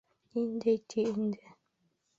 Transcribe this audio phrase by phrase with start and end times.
[0.37, 1.55] Ниндәй ти инде?..